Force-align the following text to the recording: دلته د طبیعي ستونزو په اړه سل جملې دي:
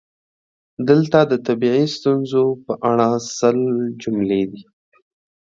دلته 0.89 1.19
د 1.31 1.33
طبیعي 1.47 1.85
ستونزو 1.97 2.43
په 2.65 2.73
اړه 2.89 3.09
سل 3.37 3.59
جملې 4.01 4.43
دي: 4.51 4.63